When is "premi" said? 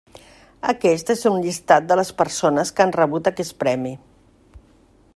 3.65-3.97